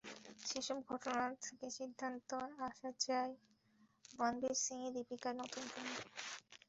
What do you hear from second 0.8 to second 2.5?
ঘটনা থেকে সিদ্ধান্তে